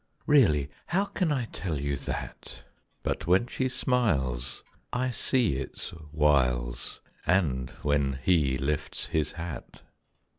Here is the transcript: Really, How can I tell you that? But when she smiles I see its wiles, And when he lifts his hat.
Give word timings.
Really, 0.25 0.71
How 0.87 1.05
can 1.05 1.31
I 1.31 1.45
tell 1.51 1.79
you 1.79 1.95
that? 1.95 2.63
But 3.03 3.27
when 3.27 3.45
she 3.45 3.69
smiles 3.69 4.63
I 4.91 5.11
see 5.11 5.57
its 5.57 5.93
wiles, 6.11 7.01
And 7.27 7.69
when 7.83 8.13
he 8.23 8.57
lifts 8.57 9.05
his 9.05 9.33
hat. 9.33 9.83